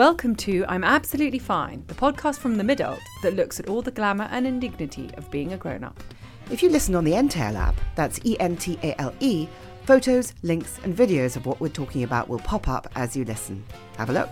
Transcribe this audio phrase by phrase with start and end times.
[0.00, 3.90] Welcome to I'm Absolutely Fine, the podcast from the Midult that looks at all the
[3.90, 6.02] glamour and indignity of being a grown up.
[6.50, 9.46] If you listen on the Entale app, that's E N T A L E,
[9.84, 13.62] photos, links, and videos of what we're talking about will pop up as you listen.
[13.98, 14.30] Have a look.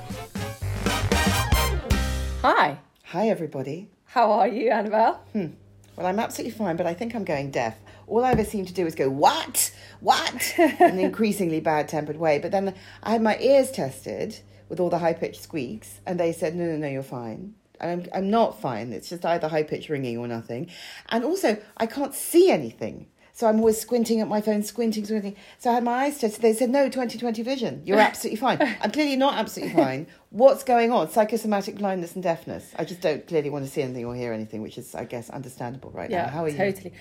[2.40, 3.90] Hi, Hi, everybody.
[4.06, 5.20] how are you, Annabel?
[5.34, 5.48] Hmm.
[5.96, 7.76] Well, I'm absolutely fine, but I think I'm going deaf.
[8.06, 9.70] All I ever seem to do is go, what?
[10.00, 10.54] What?
[10.58, 12.38] in an increasingly bad tempered way.
[12.38, 16.32] But then I had my ears tested with all the high pitched squeaks, and they
[16.32, 17.54] said, no, no, no, you're fine.
[17.80, 18.92] And I'm, I'm not fine.
[18.92, 20.70] It's just either high pitched ringing or nothing.
[21.10, 23.06] And also, I can't see anything.
[23.38, 25.36] So I'm always squinting at my phone, squinting, squinting.
[25.58, 26.42] So I had my eyes tested.
[26.42, 27.82] They said, no, 20/20 vision.
[27.84, 28.58] You're absolutely fine.
[28.80, 30.08] I'm clearly not absolutely fine.
[30.30, 31.08] What's going on?
[31.08, 32.72] Psychosomatic blindness and deafness.
[32.76, 35.30] I just don't clearly want to see anything or hear anything, which is, I guess,
[35.30, 36.26] understandable right now.
[36.26, 36.56] How are you?
[36.56, 36.92] totally.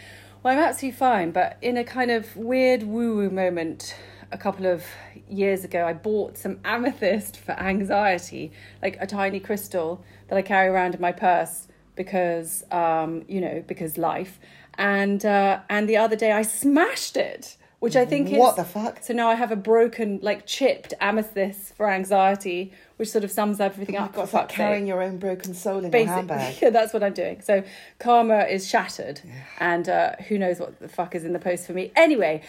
[0.44, 3.96] Well, I'm absolutely fine, but in a kind of weird woo woo moment
[4.32, 4.84] a couple of
[5.30, 10.68] years ago, I bought some amethyst for anxiety, like a tiny crystal that I carry
[10.68, 14.40] around in my purse because, um, you know, because life.
[14.76, 18.64] And uh, and the other day I smashed it, which I think is What the
[18.64, 19.04] fuck?
[19.04, 23.60] So now I have a broken, like chipped amethyst for anxiety, which sort of sums
[23.60, 24.14] everything You've up.
[24.14, 26.56] got for that fuck's sake carrying your own broken soul in your basically handbag.
[26.62, 27.64] yeah, that's what i'm doing so
[28.00, 29.22] karma is shattered
[29.60, 32.42] and uh, who knows what the fuck is in the post for me anyway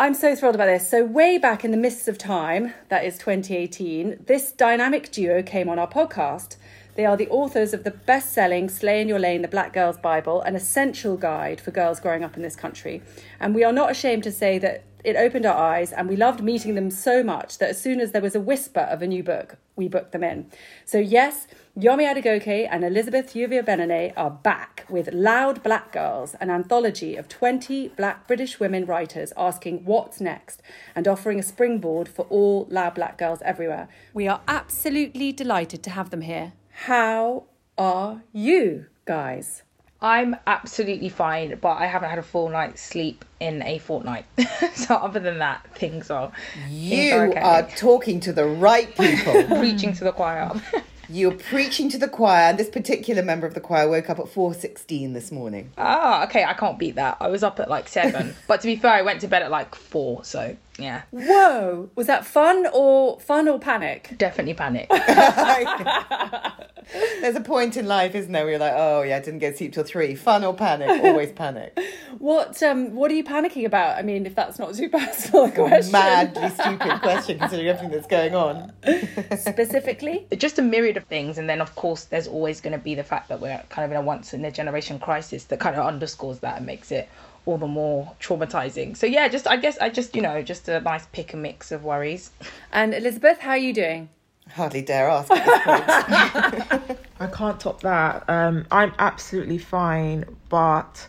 [0.00, 3.18] i'm so thrilled about this so way back in the mists of time that is
[3.18, 6.56] 2018 this dynamic duo came on our podcast
[6.94, 10.42] they are the authors of the best-selling Slay in Your Lane, The Black Girl's Bible,
[10.42, 13.00] an essential guide for girls growing up in this country.
[13.38, 16.42] And we are not ashamed to say that it opened our eyes and we loved
[16.42, 19.22] meeting them so much that as soon as there was a whisper of a new
[19.22, 20.50] book, we booked them in.
[20.84, 21.46] So yes,
[21.78, 27.88] Yomi Adegoke and Elizabeth Uviebinene are back with Loud Black Girls, an anthology of 20
[27.88, 30.62] black British women writers asking what's next
[30.94, 33.88] and offering a springboard for all loud black girls everywhere.
[34.12, 36.52] We are absolutely delighted to have them here.
[36.70, 37.44] How
[37.78, 39.62] are you guys?
[40.02, 44.24] I'm absolutely fine, but I haven't had a full night's sleep in a fortnight.
[44.74, 47.40] so other than that, things are things You okay.
[47.40, 49.44] are talking to the right people.
[49.58, 50.52] preaching to the choir.
[51.10, 52.50] You're preaching to the choir.
[52.50, 55.72] And this particular member of the choir woke up at 4.16 this morning.
[55.76, 57.16] ah, okay, I can't beat that.
[57.20, 59.50] I was up at like seven, but to be fair, I went to bed at
[59.50, 60.22] like four.
[60.24, 64.14] So yeah, Whoa, was that fun or fun or panic?
[64.16, 64.88] definitely panic.
[67.20, 69.52] There's a point in life, isn't there, where you're like, oh, yeah, I didn't get
[69.52, 70.14] to sleep till 3.
[70.14, 70.88] Fun or panic?
[70.88, 71.78] Always panic.
[72.18, 73.96] What um what are you panicking about?
[73.96, 75.92] I mean, if that's not too personal a question.
[75.92, 78.72] Madly stupid question considering everything that's going on.
[79.38, 80.26] Specifically?
[80.36, 83.04] Just a myriad of things, and then of course, there's always going to be the
[83.04, 85.86] fact that we're kind of in a once in a generation crisis that kind of
[85.86, 87.08] underscores that and makes it
[87.46, 88.96] all the more traumatizing.
[88.96, 91.72] So yeah, just I guess I just you know just a nice pick and mix
[91.72, 92.32] of worries.
[92.70, 94.10] And Elizabeth, how are you doing?
[94.54, 96.98] Hardly dare ask at this point.
[97.20, 98.28] I can't top that.
[98.28, 101.06] Um, I'm absolutely fine, but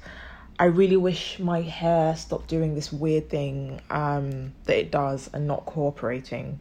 [0.59, 5.47] I really wish my hair stopped doing this weird thing um, that it does and
[5.47, 6.59] not cooperating.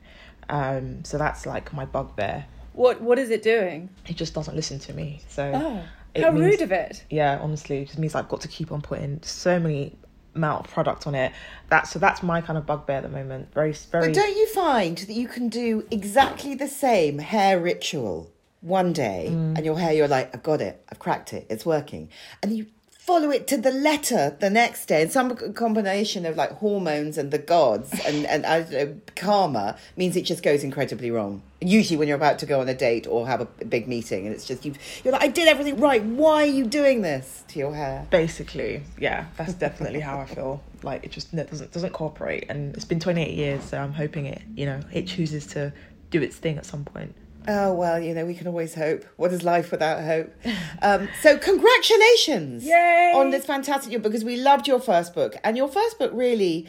[0.48, 2.46] Um, so that's like my bugbear.
[2.72, 3.88] What what is it doing?
[4.06, 5.20] It just doesn't listen to me.
[5.28, 5.82] So Oh,
[6.14, 7.04] it how means- rude of it.
[7.10, 9.96] Yeah, honestly, it just means I've got to keep on putting so many
[10.34, 11.32] amount of product on it.
[11.68, 13.52] That so that's my kind of bugbear at the moment.
[13.52, 14.06] Very very.
[14.08, 18.30] But don't you find that you can do exactly the same hair ritual
[18.60, 19.56] one day mm.
[19.56, 22.10] and your hair, you're like, I've got it, I've cracked it, it's working.
[22.42, 22.66] And you
[23.10, 25.03] follow it to the letter the next day.
[25.03, 29.76] And some combination of like hormones and the gods and, and I don't know, karma
[29.97, 31.43] means it just goes incredibly wrong.
[31.60, 34.34] Usually when you're about to go on a date or have a big meeting and
[34.34, 36.04] it's just, you you're like, I did everything right.
[36.04, 38.06] Why are you doing this to your hair?
[38.10, 40.62] Basically, yeah, that's definitely how I feel.
[40.84, 44.41] Like it just doesn't doesn't cooperate, and it's been 28 years, so I'm hoping it,
[44.54, 45.75] you know, it chooses to
[46.09, 47.15] do its thing at some point.
[47.48, 49.04] Oh, well, you know, we can always hope.
[49.16, 50.32] What is life without hope?
[50.82, 53.12] Um, so, congratulations Yay!
[53.14, 55.36] on this fantastic book because we loved your first book.
[55.44, 56.66] And your first book really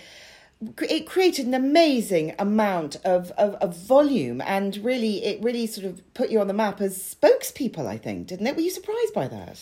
[0.81, 6.13] it created an amazing amount of, of, of volume and really it really sort of
[6.13, 9.27] put you on the map as spokespeople i think didn't it were you surprised by
[9.27, 9.57] that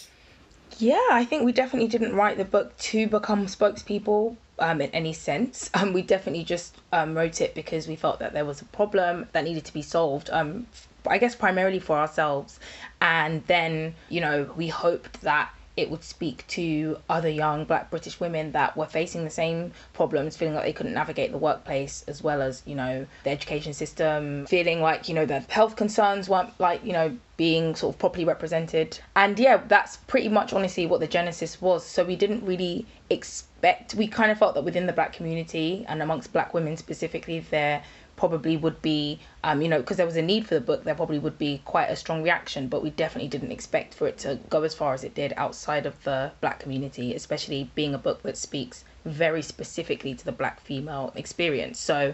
[0.77, 5.13] Yeah, I think we definitely didn't write the book to become spokespeople um, in any
[5.13, 5.69] sense.
[5.73, 9.27] Um, we definitely just um, wrote it because we felt that there was a problem
[9.33, 10.29] that needed to be solved.
[10.29, 10.67] Um,
[11.07, 12.60] I guess primarily for ourselves,
[13.01, 18.19] and then you know we hoped that it would speak to other young black British
[18.19, 22.22] women that were facing the same problems, feeling like they couldn't navigate the workplace as
[22.22, 26.51] well as, you know, the education system, feeling like, you know, their health concerns weren't
[26.60, 29.00] like, you know, being sort of properly represented.
[29.16, 31.86] And yeah, that's pretty much honestly what the genesis was.
[31.86, 36.01] So we didn't really expect, we kind of felt that within the black community and
[36.01, 37.84] amongst black women specifically, there
[38.19, 40.94] probably would be, um, you know, because there was a need for the book, there
[40.94, 44.38] probably would be quite a strong reaction, but we definitely didn't expect for it to
[44.50, 48.21] go as far as it did outside of the black community, especially being a book
[48.24, 51.80] that speaks very specifically to the black female experience.
[51.80, 52.13] So,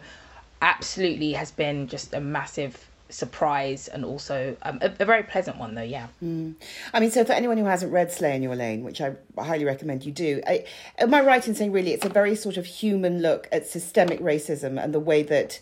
[0.61, 5.75] absolutely has been just a massive surprise and also um, a, a, very pleasant one
[5.75, 6.53] though yeah mm.
[6.91, 9.63] i mean so for anyone who hasn't read slay in your lane which i highly
[9.63, 10.65] recommend you do I,
[10.97, 14.19] am i right in saying really it's a very sort of human look at systemic
[14.19, 15.59] racism and the way that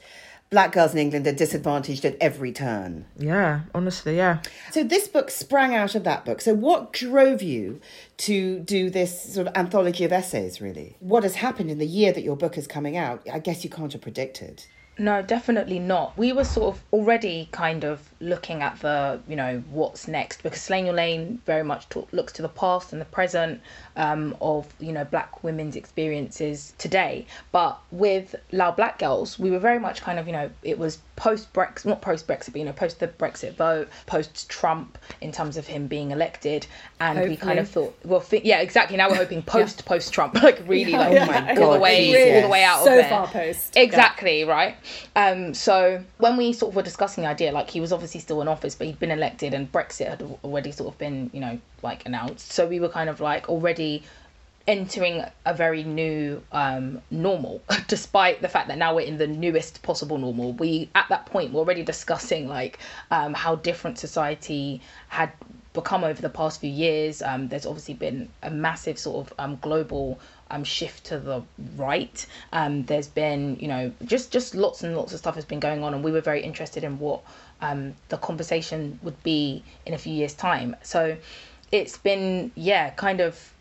[0.53, 3.05] black girls in England are disadvantaged at every turn.
[3.17, 4.37] Yeah, honestly, yeah.
[4.69, 6.41] So this book sprang out of that book.
[6.41, 7.81] So what drove you
[8.17, 10.95] to do this sort of anthology of essays, really?
[10.99, 13.27] What has happened in the year that your book is coming out?
[13.33, 14.63] I guess you can't have predicted.
[14.97, 16.15] No, definitely not.
[16.17, 20.61] We were sort of already kind of looking at the, you know, what's next because
[20.61, 23.59] Slay in Your Lane very much talk, looks to the past and the present
[23.95, 27.25] um, of, you know, black women's experiences today.
[27.51, 30.99] But with Loud Black Girls, we were very much kind of, you know, it was
[31.15, 35.31] post Brexit, not post Brexit, but, you know, post the Brexit vote, post Trump in
[35.31, 36.65] terms of him being elected.
[36.99, 37.35] And Hopefully.
[37.35, 38.97] we kind of thought, well, th- yeah, exactly.
[38.97, 39.89] Now we're hoping post yeah.
[39.89, 40.99] post Trump, like really, yeah.
[40.99, 42.35] like, oh my God, all the way, really?
[42.35, 43.09] all the way out so of there.
[43.09, 43.75] far post.
[43.75, 44.51] Exactly, yeah.
[44.51, 44.75] right?
[45.15, 48.41] Um, so when we sort of were discussing the idea, like he was obviously still
[48.41, 51.59] in office, but he'd been elected and Brexit had already sort of been, you know,
[51.83, 52.51] like announced.
[52.51, 54.03] So we were kind of like already
[54.67, 59.81] entering a very new um, normal, despite the fact that now we're in the newest
[59.81, 60.53] possible normal.
[60.53, 62.79] We at that point were already discussing like
[63.11, 65.31] um, how different society had
[65.73, 67.21] become over the past few years.
[67.21, 70.19] Um, there's obviously been a massive sort of um, global
[70.51, 71.41] um, shift to the
[71.75, 72.25] right.
[72.53, 75.83] Um, there's been, you know, just just lots and lots of stuff has been going
[75.83, 77.21] on, and we were very interested in what
[77.61, 80.75] um, the conversation would be in a few years' time.
[80.83, 81.17] So
[81.71, 83.52] it's been, yeah, kind of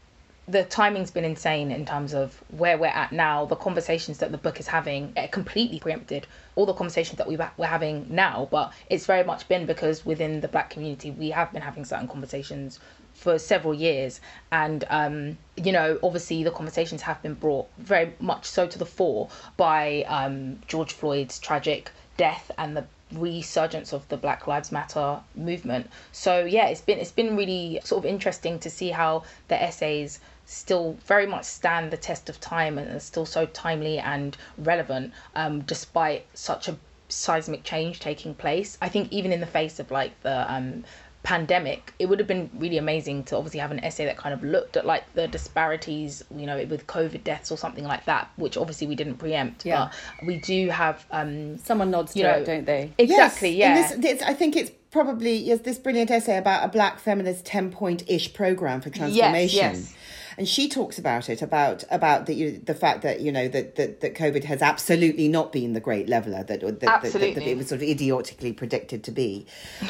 [0.48, 3.44] the timing's been insane in terms of where we're at now.
[3.44, 7.36] The conversations that the book is having it completely preempted all the conversations that we
[7.36, 8.48] we're having now.
[8.50, 12.08] But it's very much been because within the black community we have been having certain
[12.08, 12.80] conversations
[13.14, 18.46] for several years, and um, you know, obviously the conversations have been brought very much
[18.46, 22.84] so to the fore by um, George Floyd's tragic death and the
[23.14, 25.90] resurgence of the Black Lives Matter movement.
[26.12, 30.20] So yeah, it's been it's been really sort of interesting to see how the essays
[30.44, 35.12] still very much stand the test of time and are still so timely and relevant
[35.34, 36.76] um, despite such a
[37.08, 38.78] seismic change taking place.
[38.80, 40.84] I think even in the face of like the um,
[41.22, 44.42] pandemic, it would have been really amazing to obviously have an essay that kind of
[44.42, 48.56] looked at like the disparities, you know, with COVID deaths or something like that, which
[48.56, 49.64] obviously we didn't preempt.
[49.64, 49.90] Yeah.
[50.18, 52.92] But we do have um someone nods to know, it, don't they?
[52.98, 53.92] Exactly, yes.
[53.92, 53.96] yeah.
[53.98, 58.02] This, I think it's probably yes, this brilliant essay about a black feminist 10 point
[58.08, 59.58] ish program for transformation.
[59.58, 59.96] Yes, yes
[60.36, 64.00] and she talks about it about about the the fact that you know that that,
[64.00, 67.56] that COVID has absolutely not been the great leveler that that, that, that, that it
[67.56, 69.46] was sort of idiotically predicted to be.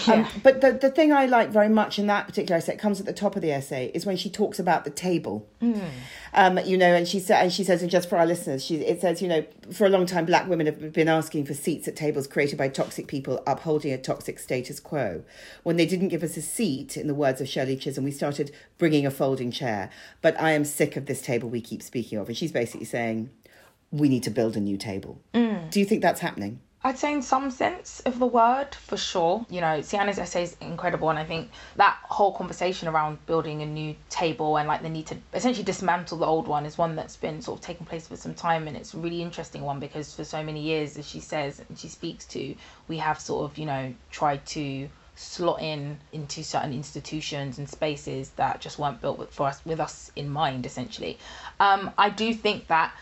[0.06, 0.14] Yeah.
[0.14, 3.00] Um, but the the thing I like very much in that particular essay, it comes
[3.00, 5.48] at the top of the essay, is when she talks about the table.
[5.60, 5.80] Mm.
[6.34, 8.76] Um, you know, and she said, and she says, and just for our listeners, she
[8.76, 11.86] it says, you know, for a long time, black women have been asking for seats
[11.86, 15.22] at tables created by toxic people upholding a toxic status quo.
[15.62, 18.50] When they didn't give us a seat, in the words of Shirley Chisholm, we started
[18.78, 19.90] bringing a folding chair.
[20.22, 23.30] But I am sick of this table we keep speaking of, and she's basically saying,
[23.90, 25.20] we need to build a new table.
[25.34, 25.70] Mm.
[25.70, 26.60] Do you think that's happening?
[26.84, 29.46] I'd say in some sense of the word, for sure.
[29.48, 33.66] You know, Sienna's essay is incredible, and I think that whole conversation around building a
[33.66, 37.16] new table and like the need to essentially dismantle the old one is one that's
[37.16, 40.12] been sort of taking place for some time, and it's a really interesting one because
[40.12, 42.56] for so many years, as she says and she speaks to,
[42.88, 48.30] we have sort of you know tried to slot in into certain institutions and spaces
[48.30, 51.18] that just weren't built for us with us in mind essentially
[51.60, 52.92] um, i do think that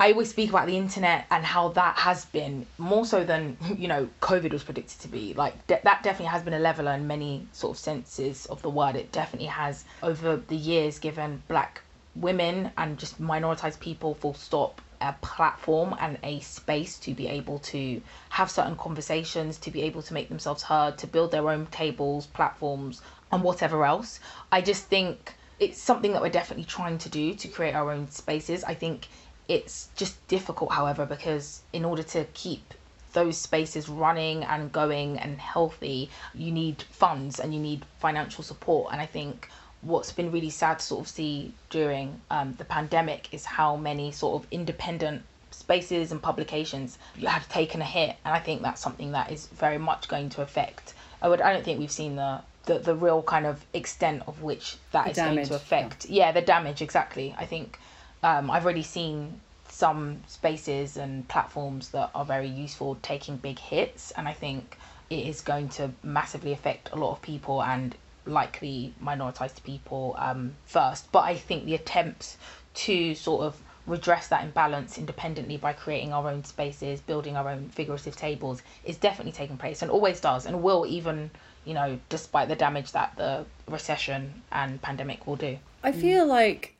[0.00, 3.86] I always speak about the internet and how that has been more so than you
[3.86, 5.34] know COVID was predicted to be.
[5.34, 8.70] Like de- that definitely has been a leveler in many sort of senses of the
[8.70, 8.96] word.
[8.96, 11.82] It definitely has over the years given black
[12.16, 17.58] women and just minoritized people full stop a platform and a space to be able
[17.58, 21.66] to have certain conversations, to be able to make themselves heard, to build their own
[21.66, 23.02] tables, platforms,
[23.32, 24.18] and whatever else.
[24.50, 28.10] I just think it's something that we're definitely trying to do to create our own
[28.10, 28.64] spaces.
[28.64, 29.08] I think
[29.50, 32.72] it's just difficult, however, because in order to keep
[33.14, 38.92] those spaces running and going and healthy, you need funds and you need financial support.
[38.92, 39.48] And I think
[39.82, 44.12] what's been really sad to sort of see during um, the pandemic is how many
[44.12, 48.14] sort of independent spaces and publications have taken a hit.
[48.24, 50.94] And I think that's something that is very much going to affect.
[51.20, 51.40] I would.
[51.40, 55.06] I don't think we've seen the the the real kind of extent of which that
[55.06, 56.08] The is going to affect.
[56.08, 56.30] Yeah.
[56.30, 57.34] the damage exactly.
[57.36, 57.78] I think
[58.22, 64.10] um, I've already seen some spaces and platforms that are very useful taking big hits,
[64.12, 67.94] and I think it is going to massively affect a lot of people and
[68.26, 71.10] likely minoritized people um, first.
[71.12, 72.36] But I think the attempts
[72.74, 77.68] to sort of redress that imbalance independently by creating our own spaces, building our own
[77.70, 81.30] figurative tables is definitely taking place and always does and will even,
[81.64, 85.58] you know, despite the damage that the recession and pandemic will do.
[85.82, 86.74] I feel like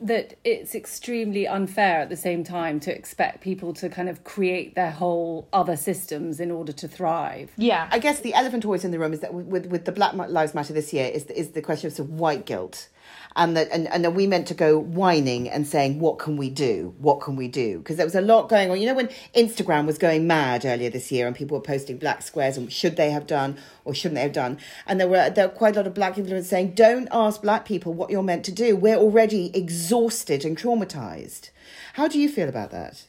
[0.00, 4.74] that it's extremely unfair at the same time to expect people to kind of create
[4.74, 7.52] their whole other systems in order to thrive.
[7.56, 7.88] Yeah.
[7.90, 10.54] I guess the elephant always in the room is that with with the Black Lives
[10.54, 12.88] Matter this year is is the question of sort of white guilt,
[13.36, 16.50] and that and and are we meant to go whining and saying what can we
[16.50, 17.78] do, what can we do?
[17.78, 18.80] Because there was a lot going on.
[18.80, 22.22] You know when Instagram was going mad earlier this year and people were posting black
[22.22, 24.58] squares and should they have done or shouldn't they have done?
[24.86, 27.64] And there were there were quite a lot of black people saying don't ask black
[27.64, 28.76] people what you're meant to do.
[28.76, 31.50] We're already exhausted and traumatized.
[31.94, 33.04] How do you feel about that?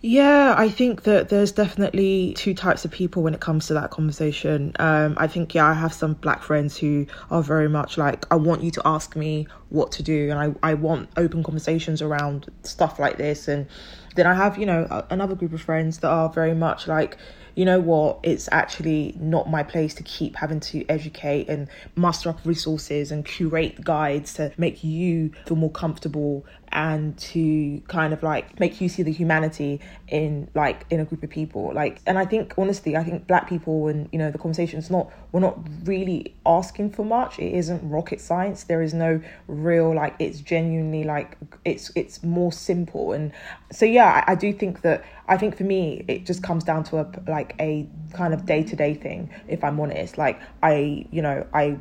[0.00, 3.90] Yeah, I think that there's definitely two types of people when it comes to that
[3.90, 4.72] conversation.
[4.78, 8.36] Um, I think, yeah, I have some black friends who are very much like, I
[8.36, 12.46] want you to ask me what to do, and I, I want open conversations around
[12.62, 13.48] stuff like this.
[13.48, 13.66] And
[14.14, 17.16] then I have, you know, another group of friends that are very much like,
[17.56, 22.28] you know what, it's actually not my place to keep having to educate and muster
[22.28, 28.22] up resources and curate guides to make you feel more comfortable and to kind of
[28.22, 31.72] like make you see the humanity in like in a group of people.
[31.72, 35.10] Like and i think honestly i think black people and you know the conversation's not
[35.32, 37.38] we're not really asking for much.
[37.38, 38.64] It isn't rocket science.
[38.64, 43.12] There is no real like it's genuinely like it's it's more simple.
[43.12, 43.32] And
[43.72, 46.84] so yeah i, I do think that i think for me it just comes down
[46.84, 50.18] to a like a kind of day-to-day thing if i'm honest.
[50.18, 51.78] Like i you know i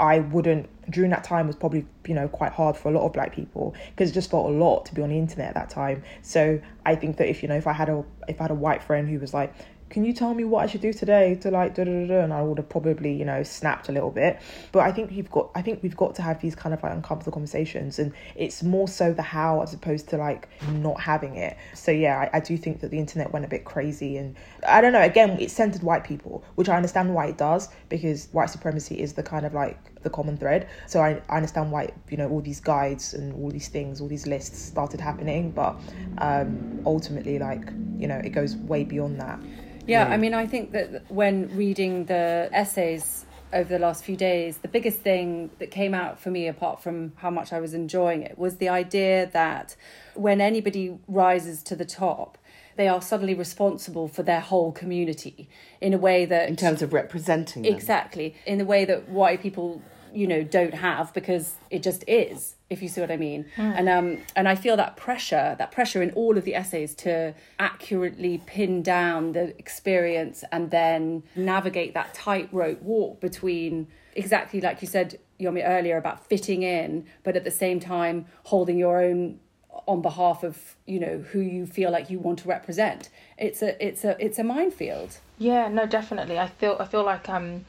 [0.00, 3.12] I wouldn't during that time was probably you know quite hard for a lot of
[3.12, 5.70] black people because it just felt a lot to be on the internet at that
[5.70, 6.02] time.
[6.22, 8.54] So I think that if you know if I had a if I had a
[8.54, 9.54] white friend who was like,
[9.90, 12.20] can you tell me what I should do today to like da da da da,
[12.24, 14.40] and I would have probably you know snapped a little bit.
[14.72, 16.92] But I think you've got I think we've got to have these kind of like
[16.92, 21.56] uncomfortable conversations, and it's more so the how as opposed to like not having it.
[21.74, 24.80] So yeah, I, I do think that the internet went a bit crazy, and I
[24.80, 25.02] don't know.
[25.02, 29.14] Again, it centered white people, which I understand why it does because white supremacy is
[29.14, 30.68] the kind of like the common thread.
[30.86, 34.08] So I, I understand why you know all these guides and all these things, all
[34.08, 35.80] these lists started happening, but
[36.18, 39.40] um, ultimately, like you know, it goes way beyond that.
[39.88, 40.20] Yeah, I mm.
[40.20, 45.00] mean, I think that when reading the essays over the last few days, the biggest
[45.00, 48.58] thing that came out for me, apart from how much I was enjoying it, was
[48.58, 49.74] the idea that
[50.14, 52.36] when anybody rises to the top,
[52.76, 55.48] they are suddenly responsible for their whole community
[55.80, 57.72] in a way that In terms of representing them.
[57.72, 58.36] exactly.
[58.46, 62.82] In the way that white people you know don't have because it just is if
[62.82, 63.46] you see what i mean.
[63.56, 67.34] And um and i feel that pressure that pressure in all of the essays to
[67.58, 74.88] accurately pin down the experience and then navigate that tightrope walk between exactly like you
[74.88, 79.38] said yomi earlier about fitting in but at the same time holding your own
[79.86, 83.08] on behalf of you know who you feel like you want to represent.
[83.36, 85.18] It's a it's a it's a minefield.
[85.38, 86.38] Yeah, no, definitely.
[86.38, 87.64] I feel I feel like um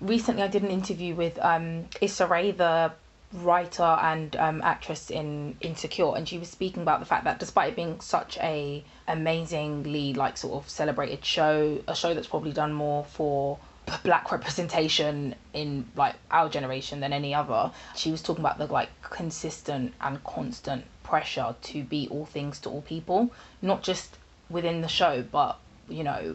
[0.00, 2.92] recently I did an interview with um Issa Rae, the
[3.34, 7.70] writer and um, actress in Insecure, and she was speaking about the fact that despite
[7.70, 12.72] it being such a amazingly like sort of celebrated show, a show that's probably done
[12.72, 13.58] more for
[14.02, 18.88] black representation in like our generation than any other she was talking about the like
[19.02, 24.16] consistent and constant pressure to be all things to all people not just
[24.48, 26.34] within the show but you know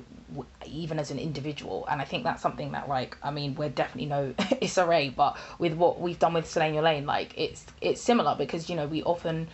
[0.65, 4.05] even as an individual and i think that's something that like i mean we're definitely
[4.05, 7.65] no Issa Rae but with what we've done with Slay in Your Lane like it's
[7.81, 9.47] it's similar because you know we often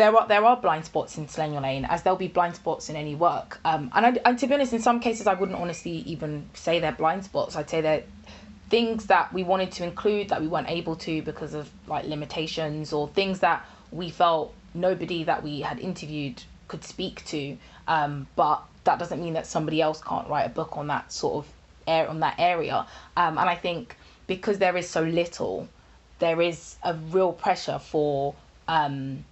[0.00, 2.56] there are there are blind spots in Slay in Your Lane, as there'll be blind
[2.56, 3.60] spots in any work.
[3.66, 6.80] Um, and, I, and to be honest, in some cases, I wouldn't honestly even say
[6.80, 7.54] they're blind spots.
[7.54, 8.04] I'd say they're
[8.70, 12.92] things that we wanted to include that we weren't able to because of like limitations
[12.94, 17.58] or things that we felt nobody that we had interviewed could speak to.
[17.86, 21.44] Um, but that doesn't mean that somebody else can't write a book on that sort
[21.44, 21.52] of
[21.86, 22.86] air on that area.
[23.16, 23.96] Um, and I think
[24.26, 25.68] because there is so little,
[26.18, 28.34] there is a real pressure for
[28.68, 29.24] um,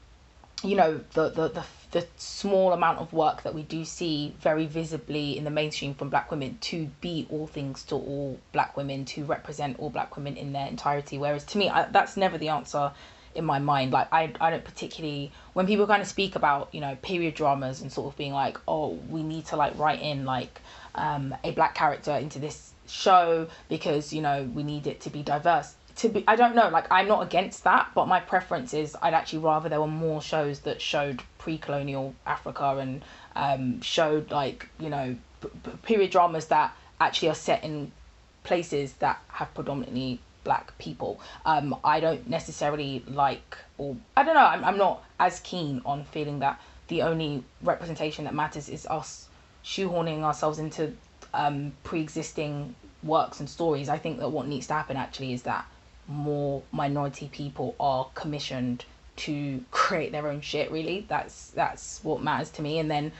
[0.62, 4.66] you know the, the the the small amount of work that we do see very
[4.66, 9.06] visibly in the mainstream from black women to be all things to all black women
[9.06, 12.50] to represent all black women in their entirety whereas to me I, that's never the
[12.50, 12.92] answer
[13.34, 13.92] in my mind.
[13.92, 17.80] Like I, I don't particularly when people kind of speak about you know period dramas
[17.80, 20.60] and sort of being like oh we need to like write in like
[20.94, 25.22] um, a black character into this show because you know we need it to be
[25.22, 25.74] diverse.
[25.96, 26.68] To be i don't know.
[26.68, 30.22] Like i'm not against that but my preference is i'd actually rather there were more
[30.22, 33.04] shows that showed pre-colonial africa and
[33.34, 35.48] um, showed like you know p-
[35.82, 37.90] period dramas that actually are set in
[38.44, 41.20] places that have predominantly black people.
[41.44, 46.04] Um, i don't necessarily like or i don't know I'm, I'm not as keen on
[46.04, 49.28] feeling that the only representation that matters is us
[49.62, 50.94] shoehorning ourselves into
[51.34, 53.88] um, pre-existing works and stories.
[53.88, 55.66] I think that what needs to happen actually is that
[56.06, 58.84] more minority people are commissioned
[59.16, 61.04] to create their own shit really.
[61.08, 62.78] That's that's what matters to me.
[62.78, 63.12] And then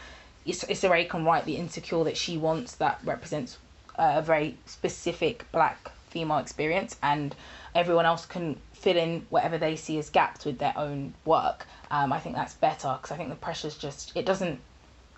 [0.46, 3.58] Issa Rae can write the insecure that she wants that represents
[3.96, 7.34] a very specific black female experience and
[7.74, 12.12] everyone else can fill in whatever they see as gaps with their own work um,
[12.12, 14.58] i think that's better because i think the pressure's just it doesn't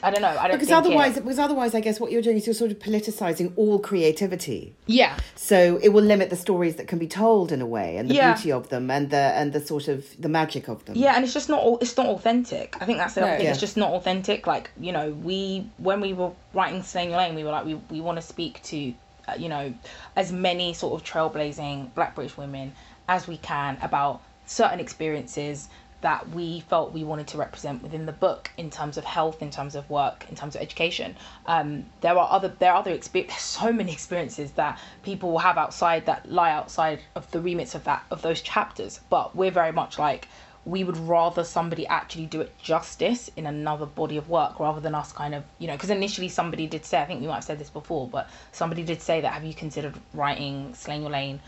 [0.03, 0.29] I don't know.
[0.29, 2.55] I don't because think otherwise, it, because otherwise, I guess what you're doing is you're
[2.55, 4.75] sort of politicizing all creativity.
[4.87, 8.09] yeah, So it will limit the stories that can be told in a way, and
[8.09, 8.33] the Yeah.
[8.33, 10.97] beauty of them, and the and the sort of the magic of them.
[10.97, 11.77] yeah, and it's just not all.
[11.83, 12.77] It's not authentic.
[12.81, 13.37] I think that's the other No.
[13.41, 13.47] thing.
[13.49, 14.47] It's just not authentic.
[14.47, 17.67] Like you know, we when we were writing Slay in Your Lane, we were like
[17.67, 18.95] we we want to speak to
[19.39, 19.73] you know
[20.17, 22.73] as many sort of trailblazing Black British women
[23.09, 25.69] as we can about certain experiences
[26.01, 29.51] that we felt we wanted to represent within the book in terms of health, in
[29.51, 31.15] terms of work, in terms of education.
[31.47, 33.37] Um, there are other there are other experiences.
[33.61, 37.85] So many experiences that people will have outside that lie outside of the remits of
[37.85, 39.01] that of those chapters.
[39.11, 40.29] But we're very much like
[40.67, 44.95] we would rather somebody actually do it justice in another body of work rather than
[44.95, 47.45] us kind of you know because initially somebody did say I think we might have
[47.45, 51.11] said this before, but somebody did say that have you considered writing Slay in Your
[51.11, 51.41] Lane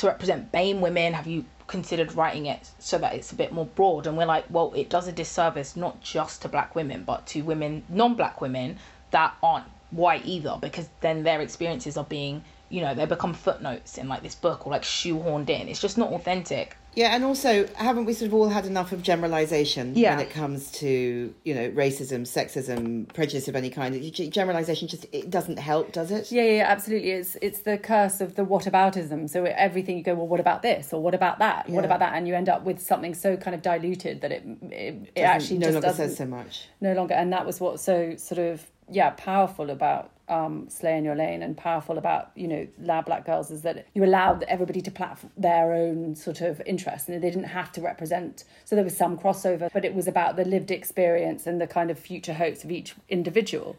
[0.00, 1.12] to represent BAME women?
[1.12, 4.06] Have you considered writing it so that it's a bit more broad?
[4.06, 7.42] And we're like, well, it does a disservice not just to black women, but to
[7.42, 8.78] women, non black women
[9.10, 13.98] that aren't white either, because then their experiences are being, you know, they become footnotes
[13.98, 15.68] in like this book or like shoehorned in.
[15.68, 16.76] It's just not authentic.
[16.94, 20.16] Yeah, and also, haven't we sort of all had enough of generalisation Yeah.
[20.16, 23.94] when it comes to you know racism, sexism, prejudice of any kind?
[24.32, 26.32] Generalisation just it doesn't help, does it?
[26.32, 27.12] Yeah, yeah, absolutely.
[27.12, 29.30] It's it's the curse of the whataboutism.
[29.30, 31.68] So everything you go, well, what about this or what about that?
[31.68, 32.14] What about that?
[32.14, 35.58] And you end up with something so kind of diluted that it it, it actually
[35.58, 36.66] no just longer says so much.
[36.80, 37.14] no longer.
[37.14, 41.42] And that was what's so sort of yeah powerful about um, Slay in Your Lane
[41.42, 45.18] and powerful about you know Loud Black Girls is that you allowed everybody to plat
[45.36, 48.44] their own sort of interests and they didn't have to represent.
[48.64, 51.90] So there was some crossover, but it was about the lived experience and the kind
[51.90, 53.76] of future hopes of each individual.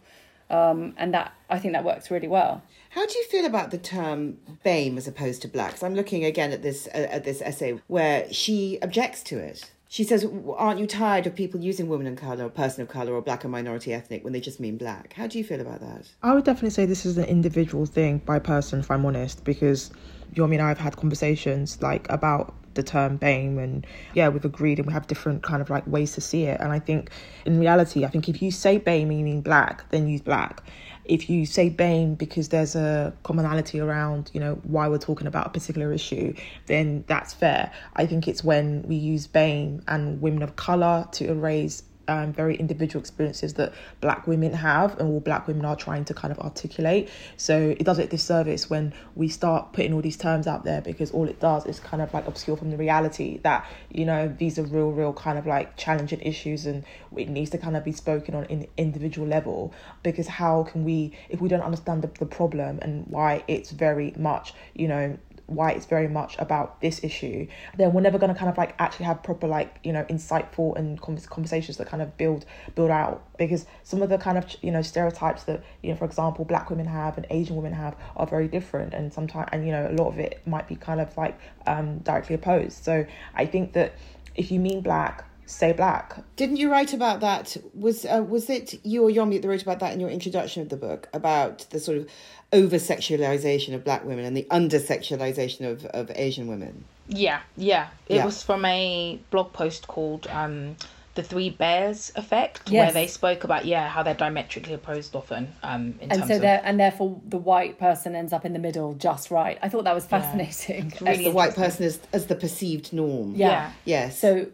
[0.50, 2.62] Um, and that I think that works really well.
[2.90, 5.82] How do you feel about the term BAME as opposed to blacks?
[5.82, 9.72] I'm looking again at this uh, at this essay where she objects to it.
[9.92, 10.26] She says,
[10.56, 13.44] "Aren't you tired of people using woman of color, or person of color, or black
[13.44, 16.06] or minority ethnic when they just mean black?" How do you feel about that?
[16.24, 19.92] I would definitely say this is an individual thing by person, if I'm honest, because
[20.34, 24.88] you mean, I've had conversations like about the term BAME, and yeah, we've agreed, and
[24.88, 26.60] we have different kind of like ways to see it.
[26.60, 27.10] And I think,
[27.46, 30.64] in reality, I think if you say BAME meaning black, then use black.
[31.06, 35.48] If you say BAME because there's a commonality around, you know, why we're talking about
[35.48, 36.34] a particular issue,
[36.68, 37.72] then that's fair.
[37.96, 42.56] I think it's when we use BAME and women of color to erase um, very
[42.56, 46.40] individual experiences that black women have and all black women are trying to kind of
[46.40, 47.10] articulate.
[47.38, 51.12] So it does it disservice when we start putting all these terms out there because
[51.12, 54.58] all it does is kind of like obscure from the reality that, you know, these
[54.58, 56.84] are real, real kind of like challenging issues and
[57.16, 61.18] it needs to kind of be spoken on in individual level because how can we,
[61.30, 65.18] if we don't understand the, the problem and why it's very much, you know,
[65.56, 68.76] why it's very much about this issue, then we're never going to kind of like
[68.80, 73.24] actually have proper like you know insightful and conversations that kind of build build out
[73.38, 76.70] because some of the kind of you know stereotypes that you know for example black
[76.70, 79.94] women have and Asian women have are very different and sometimes and you know a
[79.94, 81.38] lot of it might be kind of like
[81.68, 82.84] um directly opposed.
[82.84, 83.96] So I think that
[84.36, 86.24] if you mean black, say black.
[86.36, 87.58] Didn't you write about that?
[87.74, 90.70] Was uh, was it you or Yomi that wrote about that in your introduction of
[90.70, 92.08] the book about the sort of
[92.54, 96.86] over sexualization of black women and the under sexualization of, of Asian women?
[97.08, 97.88] Yeah, yeah.
[98.08, 98.26] It Yeah.
[98.26, 100.78] was from a blog post called um,
[101.16, 102.86] "The Three Bears Effect," Yes.
[102.86, 105.52] where they spoke about yeah how they're diametrically opposed often.
[105.64, 108.54] Um, in and terms so of there and therefore the white person ends up in
[108.54, 112.00] the middle just right i thought that was fascinating As really the white person as,
[112.14, 113.36] as the perceived norm.
[113.36, 113.48] yeah.
[113.50, 113.72] Yeah.
[113.86, 114.20] Yes.
[114.20, 114.48] so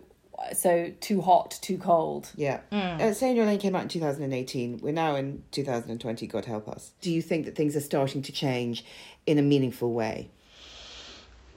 [0.54, 2.60] so too hot too cold Yeah.
[2.72, 4.80] Uh, Say Your Lane came out in 2018.
[4.82, 6.92] We're now in 2020, God help us.
[7.02, 8.86] Do you think that things are starting to change
[9.26, 10.30] in a meaningful way?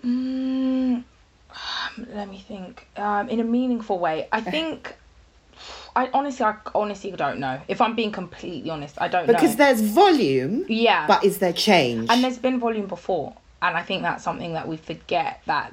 [0.04, 1.04] Mm,
[2.14, 2.86] let me think.
[2.96, 4.94] Um, in a meaningful way, I think.
[5.94, 7.60] I honestly, I honestly don't know.
[7.68, 9.32] If I'm being completely honest, I don't know.
[9.34, 11.06] Because there's volume, Yeah.
[11.06, 12.08] but is there change?
[12.08, 15.70] and there's been volume before and i think that's something that we forget that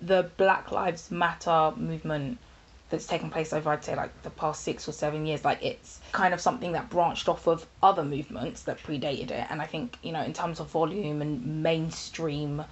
[0.00, 2.38] the, black lives matter movement
[2.90, 6.00] that's taken place over i'd say like the past six or seven years like it's
[6.12, 9.46] kind of something that branched off of other movements that predated it.
[9.50, 12.66] And i think you know in terms of volume and mainstreamness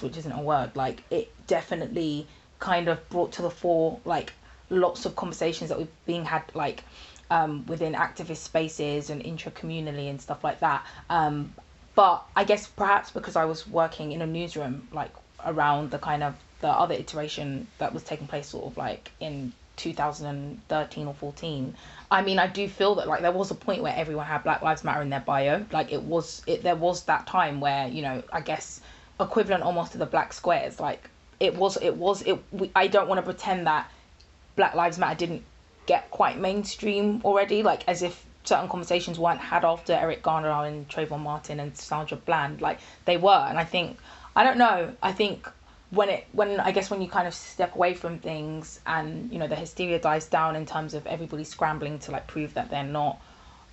[0.00, 2.26] which isn't a word like it definitely
[2.60, 4.32] kind of brought to the fore like
[4.70, 6.84] lots of conversations that we've being had like
[7.32, 10.84] um, within activist spaces and intra-communally and stuff like that.
[11.08, 11.54] Um,
[11.94, 15.12] but I guess perhaps because I was working in a newsroom like
[15.44, 19.52] around the kind of the other iteration that was taking place sort of like in
[19.76, 21.74] 2013 or 14
[22.10, 24.62] I mean I do feel that like there was a point where everyone had Black
[24.62, 28.02] Lives Matter in their bio like it was it there was that time where you
[28.02, 28.80] know I guess
[29.18, 31.08] equivalent almost to the black squares like
[31.40, 33.90] it was it was it we, I don't want to pretend that
[34.54, 35.44] Black Lives Matter didn't
[35.86, 40.88] get quite mainstream already, like as if certain conversations weren't had after Eric Garner and
[40.88, 43.46] Trayvon Martin and Sandra Bland, like they were.
[43.48, 43.98] And I think,
[44.34, 45.48] I don't know, I think
[45.90, 49.38] when it, when I guess when you kind of step away from things and, you
[49.38, 52.82] know, the hysteria dies down in terms of everybody scrambling to like prove that they're
[52.82, 53.20] not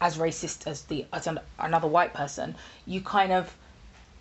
[0.02, 3.56] as racist as the, as an, another white person, you kind of,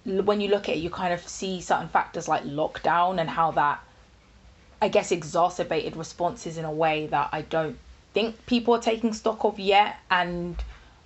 [0.05, 3.51] when you look at it, you kind of see certain factors like lockdown and how
[3.53, 3.81] that
[4.81, 7.77] I guess exacerbated responses in a way that I don't
[8.15, 9.97] think people are taking stock of yet.
[10.11, 10.57] And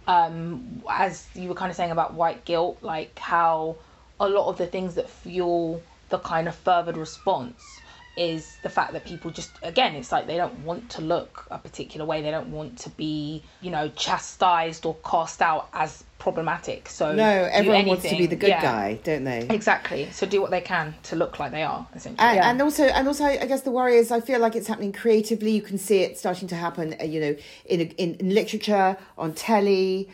[0.06, 3.76] um, as you were kind of saying about white guilt, like how
[4.22, 7.80] a lot of the things that fuel the kind of furthered response
[8.14, 11.58] is the fact that people just again it's like they don't want to look a
[11.58, 16.90] particular way they don't want to be you know chastised or cast out as problematic
[16.90, 19.46] so no, everyone wants to be the good yeah, guy, don't they?
[19.48, 22.50] exactly so do what they can to look like they are essentially And, Yeah.
[22.50, 25.50] and also, and also, I guess the worry is, I feel like it's happening creatively.
[25.50, 29.32] You can see it starting to happen, uh, you know, in, in in literature, on
[29.32, 30.10] telly.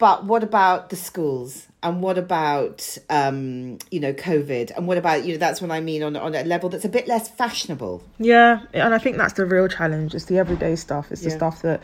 [0.00, 1.68] But what about the schools?
[1.82, 4.74] And what about, um, you know, COVID?
[4.74, 6.88] And what about, you know, that's what I mean on on a level that's a
[6.88, 8.02] bit less fashionable.
[8.18, 10.14] Yeah, and I think that's the real challenge.
[10.14, 11.12] It's the everyday stuff.
[11.12, 11.36] It's the Yeah.
[11.36, 11.82] stuff that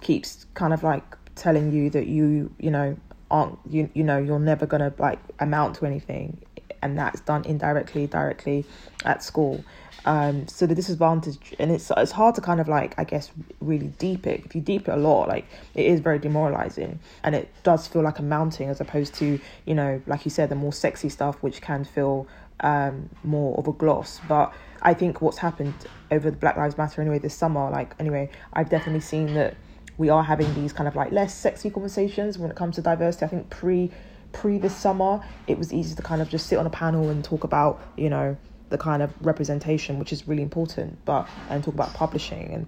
[0.00, 1.04] keeps kind of like
[1.36, 2.96] telling you that you, you know,
[3.30, 6.38] aren't you, you know, you're never gonna like amount to anything,
[6.82, 8.64] and that's done indirectly, directly
[9.04, 9.62] at school.
[10.04, 13.30] Um, so the disadvantage, and it's it's hard to kind of like I guess
[13.60, 14.42] really deep it.
[14.44, 18.02] If you deep it a lot, like it is very demoralizing, and it does feel
[18.02, 21.42] like a mounting as opposed to you know, like you said, the more sexy stuff,
[21.42, 22.26] which can feel
[22.60, 24.20] um, more of a gloss.
[24.28, 25.74] But I think what's happened
[26.10, 29.56] over the Black Lives Matter anyway this summer, like anyway, I've definitely seen that
[29.96, 33.26] we are having these kind of like less sexy conversations when it comes to diversity.
[33.26, 33.90] I think pre
[34.32, 37.24] pre this summer, it was easy to kind of just sit on a panel and
[37.24, 38.36] talk about you know
[38.70, 42.66] the kind of representation, which is really important, but and talk about publishing and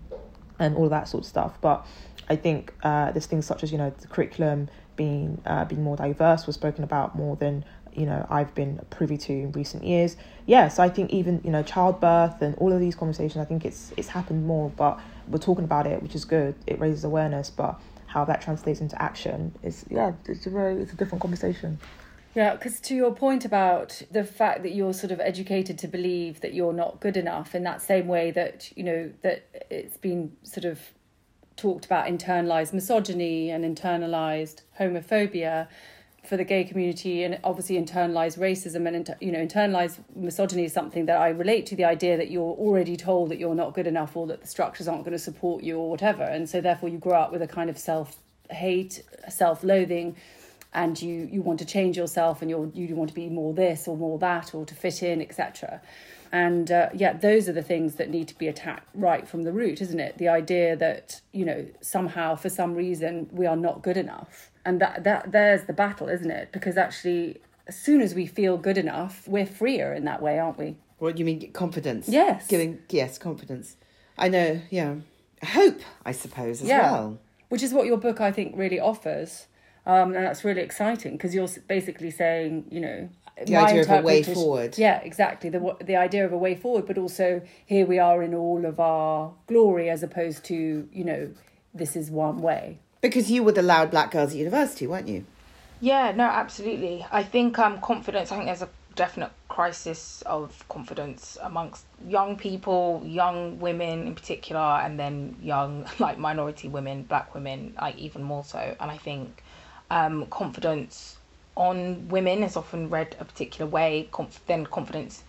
[0.59, 1.59] and all that sort of stuff.
[1.61, 1.87] But
[2.29, 5.97] I think uh, there's things such as you know the curriculum being uh, being more
[5.97, 10.17] diverse was spoken about more than you know I've been privy to in recent years.
[10.47, 13.65] Yeah, so I think even you know childbirth and all of these conversations, I think
[13.65, 16.55] it's it's happened more, but we're talking about it, which is good.
[16.67, 20.93] It raises awareness, but how that translates into action is yeah, it's a very it's
[20.93, 21.79] a different conversation.
[22.35, 26.41] Yeah, because to your point about the fact that you're sort of educated to believe
[26.43, 30.37] that you're not good enough in that same way that, you know, that it's been
[30.45, 30.79] sort of
[31.57, 35.67] talked about internalized misogyny and internalized homophobia
[36.25, 40.73] for the gay community and obviously internalized racism and inter- you know internalized misogyny is
[40.73, 43.87] something that I relate to the idea that you're already told that you're not good
[43.87, 46.23] enough or that the structures aren't going to support you or whatever.
[46.23, 48.17] And so therefore you grow up with a kind of self
[48.51, 50.17] hate self-loathing
[50.73, 53.89] and you you want to change yourself and you're you want to be more this
[53.89, 55.81] or more that or to fit in etc
[56.33, 59.53] and uh, yeah those are the things that need to be attacked right from the
[59.53, 63.83] root isn't it the idea that you know somehow for some reason we are not
[63.83, 68.15] good enough and that that there's the battle isn't it because actually as soon as
[68.15, 71.51] we feel good enough we're freer in that way aren't we What do you mean
[71.53, 72.09] confidence?
[72.09, 72.47] Yes.
[72.47, 73.77] Giving yes, confidence.
[74.19, 74.97] I know, yeah.
[75.43, 76.93] Hope, I suppose, as Yeah.
[76.93, 77.19] well.
[77.49, 79.47] which is what your book i think really offers
[79.87, 83.09] um, and that's really exciting because you're basically saying you know
[83.47, 84.77] The my idea of a way forward.
[84.79, 88.35] yeah exactly the the idea of a way forward but also here we are in
[88.35, 91.31] all of our glory as opposed to you know
[91.75, 95.25] this is one way Because you were the loud black girls at university, weren't you?
[95.81, 97.07] Yeah, no, absolutely.
[97.11, 98.31] I think um confidence.
[98.31, 104.61] I think there's a definite crisis of confidence amongst young people, young women in particular,
[104.85, 108.59] and then young like minority women, black women, like even more so.
[108.81, 109.43] And I think
[109.91, 111.19] um confidence
[111.57, 114.09] on women is often read a particular way.
[114.13, 115.23] Conf- then confidence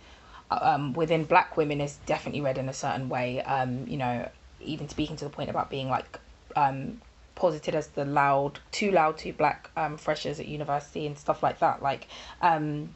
[0.50, 3.42] um, within black women is definitely read in a certain way.
[3.42, 4.28] Um, you know,
[4.60, 6.18] even speaking to the point about being like
[6.56, 7.00] um,
[7.34, 11.58] posited as the loud, too loud, too black um, freshers at university and stuff like
[11.60, 11.82] that.
[11.82, 12.08] Like,
[12.40, 12.94] um,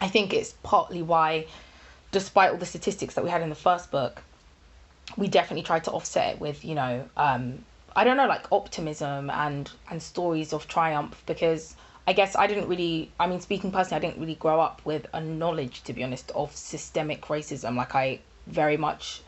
[0.00, 1.46] I think it's partly why,
[2.12, 4.22] despite all the statistics that we had in the first book,
[5.16, 7.64] we definitely tried to offset it with, you know, um,
[7.96, 11.74] I don't know, like optimism and and stories of triumph because
[12.06, 15.06] I guess I didn't really, I mean, speaking personally, I didn't really grow up with
[15.12, 17.76] a knowledge, to be honest, of systemic racism.
[17.76, 19.22] Like, I very much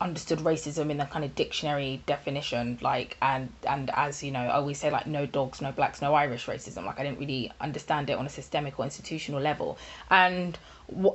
[0.00, 4.50] understood racism in the kind of dictionary definition like and and as you know i
[4.50, 6.84] always say like no dogs no blacks no irish racism.
[6.84, 9.78] Like i didn't really understand it on a systemic or institutional level.
[10.10, 10.58] And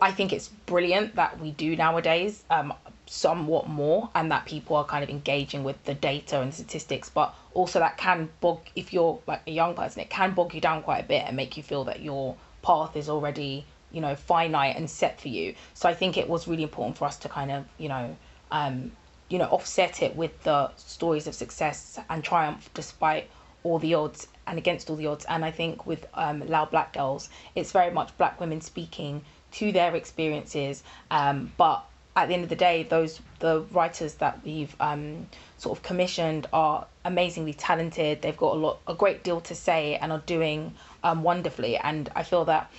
[0.01, 2.43] i think it's brilliant that we do nowadays.
[2.49, 2.73] Um
[3.11, 7.35] somewhat more and that people are kind of engaging with the data and statistics but
[7.53, 10.81] also that can bog if you're like a young person it can bog you down
[10.81, 14.77] quite a bit and make you feel that your path is already you know finite
[14.77, 17.51] and set for you so i think it was really important for us to kind
[17.51, 18.15] of you know
[18.51, 18.91] um,
[19.31, 23.29] you know, offset it with the stories of success and triumph despite
[23.63, 25.25] all the odds and against all the odds.
[25.29, 29.21] And I think with um, Loud Black Girls, it's very much black women speaking
[29.53, 30.83] to their experiences.
[31.11, 35.77] Um, but at the end of the day, those the writers that we've um, sort
[35.77, 38.21] of commissioned are amazingly talented.
[38.21, 41.77] They've got a lot, a great deal to say, and are doing um, wonderfully.
[41.77, 42.71] And I feel that,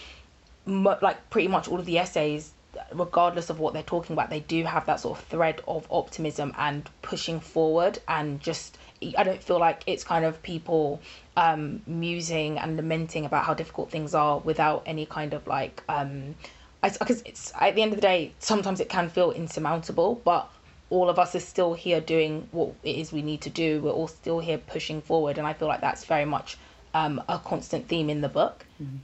[0.67, 2.53] mo- like pretty much all of the essays
[2.95, 6.55] regardless of what they're talking about, they do have that sort of thread of optimism
[6.57, 8.79] and pushing forward and just
[9.17, 11.01] I don't feel like it's kind of people
[11.37, 16.37] um, musing and lamenting about how difficult things are without any kind of like um,
[16.83, 20.51] because it's at the end of the day sometimes it can feel insurmountable, but
[20.91, 23.81] all of us are still here doing what it is we need to do.
[23.81, 26.59] We're all still here pushing forward, and I feel like that's very much
[26.93, 28.67] um, a constant theme in the book.
[28.83, 28.97] Mm-hmm.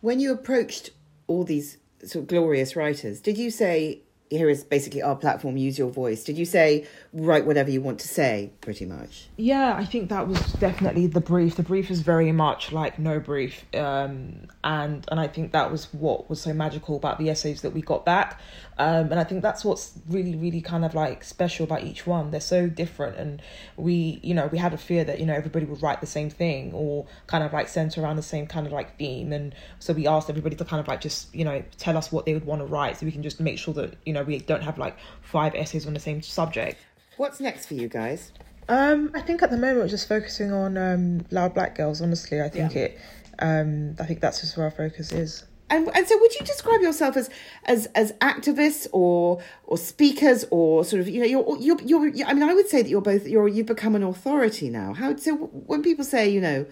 [0.00, 0.90] When you approached
[1.26, 4.00] all these sort of glorious writers, did you say
[4.30, 6.24] here is basically our platform use your voice.
[6.24, 9.28] Did you say write whatever you want to say pretty much?
[9.36, 11.56] Yeah i think that was definitely the brief.
[11.56, 15.92] The brief is very much like no brief um, and and i think that was
[15.92, 18.40] what was so magical about the essays that we got back.
[18.78, 22.30] Um, and i think that's what's really really kind of like special about each one.
[22.30, 23.42] They're so different and
[23.76, 26.30] we you know we had a fear that you know everybody would write the same
[26.30, 29.32] thing or kind of like center around the same kind of like theme.
[29.32, 32.26] And so we asked everybody to kind of like just you know tell us what
[32.26, 34.38] they would want to write so we can just make sure that you know we
[34.38, 36.78] don't have like five essays on the same subject
[37.16, 38.32] what's next for you guys
[38.68, 42.02] um, I think at the moment we're just focusing on um, loud black girls.
[42.02, 42.82] Honestly, I think yeah.
[42.82, 42.98] it.
[43.38, 45.44] Um, I think that's just where our focus is.
[45.70, 47.30] And and so, would you describe yourself as
[47.64, 52.34] as as activists or or speakers or sort of you know you're you're, you're I
[52.34, 54.92] mean I would say that you're both you're you've become an authority now.
[54.92, 56.66] How so when people say you know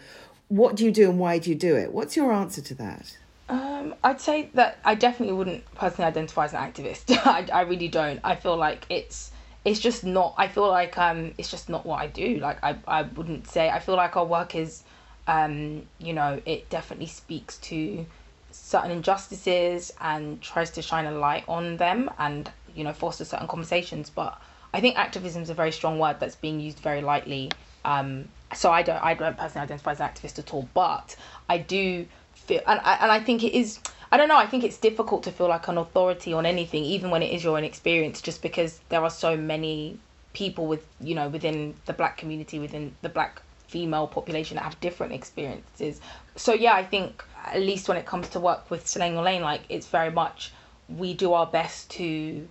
[0.49, 1.93] what do you do and why do you do it?
[1.93, 3.17] What's your answer to that?
[3.49, 7.05] Um, I'd say that I definitely wouldn't personally identify as an activist.
[7.27, 8.21] I, I really don't.
[8.25, 9.31] I feel like it's
[9.65, 10.35] it's just not.
[10.37, 12.39] I feel like um it's just not what I do.
[12.39, 13.71] Like I I wouldn't say.
[13.71, 14.83] I feel like our work is,
[15.27, 18.07] um you know it definitely speaks to
[18.51, 23.47] certain injustices and tries to shine a light on them and you know foster certain
[23.49, 24.41] conversations but
[24.73, 27.51] i think activism is a very strong word that's being used very lightly
[27.85, 31.17] um, so i don't i don't personally identify as an activist at all but
[31.49, 32.07] i do
[32.47, 33.81] feel and I, and I think it is
[34.11, 34.39] I don't know.
[34.39, 37.43] I think it's difficult to feel like an authority on anything, even when it is
[37.43, 39.99] your own experience, just because there are so many
[40.33, 44.79] people with, you know, within the black community, within the black female population that have
[44.81, 46.01] different experiences.
[46.37, 49.63] So yeah, I think at least when it comes to work with Your Lane, like
[49.69, 50.53] it's very much
[50.89, 52.47] we do our best to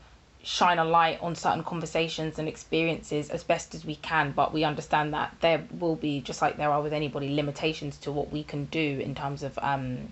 [0.45, 4.63] shine a light on certain conversations and experiences as best as we can but we
[4.63, 8.43] understand that there will be just like there are with anybody limitations to what we
[8.43, 10.07] can do in terms of um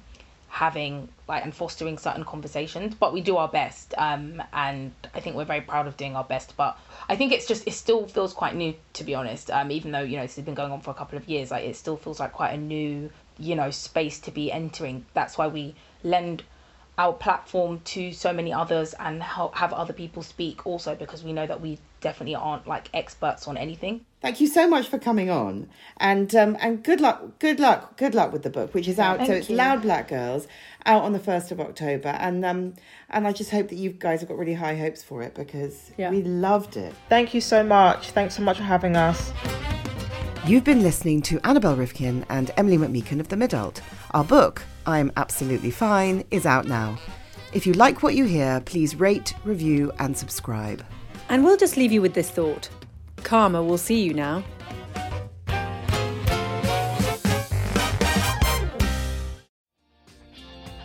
[0.50, 5.36] having like and fostering certain conversations but we do our best um and i think
[5.36, 6.78] we're very proud of doing our best but
[7.10, 10.02] i think it's just it still feels quite new to be honest um even though
[10.02, 11.98] you know this has been going on for a couple of years like it still
[11.98, 15.06] feels like quite a new you know space to be entering.
[15.13, 16.43] That's why we lend
[16.98, 21.34] our platform to so many others and help have other people speak also because we
[21.34, 24.06] know that we definitely aren't like experts on anything.
[24.22, 25.70] Thank you so much for coming on.
[25.98, 29.22] And um and good luck good luck good luck with the book which is out.
[29.22, 29.56] Yeah, so it's you.
[29.56, 30.48] loud black girls
[30.86, 32.10] out on the 1st of october.
[32.10, 32.74] And um
[33.10, 35.92] and i just hope that you guys have got really high hopes for it because
[35.98, 36.12] yeah.
[36.12, 36.94] we loved it.
[37.10, 38.12] Thank you so much.
[38.12, 39.32] Thanks so much for having us
[40.46, 43.80] You've been listening to Annabel Rivkin and Emily McMeekin of The Midult.
[44.12, 47.00] Our book, I'm Absolutely Fine, is out now.
[47.54, 50.86] If you like what you hear, please rate, review, and subscribe.
[51.30, 52.68] And we'll just leave you with this thought
[53.24, 54.44] Karma will see you now.